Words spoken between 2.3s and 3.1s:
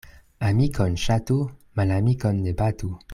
ne batu.